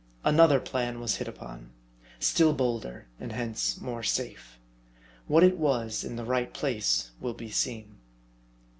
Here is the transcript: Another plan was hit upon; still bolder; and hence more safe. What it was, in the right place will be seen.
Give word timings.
Another 0.23 0.59
plan 0.59 0.99
was 0.99 1.17
hit 1.17 1.27
upon; 1.27 1.73
still 2.19 2.53
bolder; 2.53 3.05
and 3.19 3.31
hence 3.31 3.79
more 3.79 4.01
safe. 4.01 4.57
What 5.27 5.43
it 5.43 5.59
was, 5.59 6.03
in 6.03 6.15
the 6.15 6.25
right 6.25 6.51
place 6.51 7.11
will 7.19 7.35
be 7.35 7.51
seen. 7.51 7.97